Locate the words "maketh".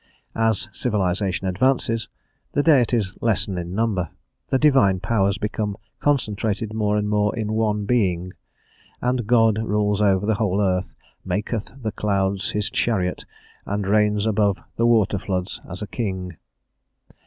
11.23-11.71